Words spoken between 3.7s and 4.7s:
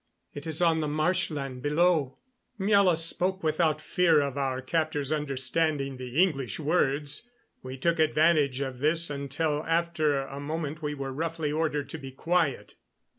fear of our